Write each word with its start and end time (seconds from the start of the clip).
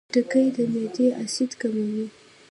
خټکی 0.09 0.43
د 0.55 0.57
معدې 0.73 1.07
اسید 1.21 1.51
کموي. 1.59 2.05